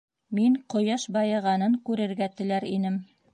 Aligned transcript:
Мин 0.37 0.53
ҡояш 0.73 1.05
байығанын 1.17 1.75
күрергә 1.91 2.31
теләр 2.41 2.67
инем... 2.73 2.99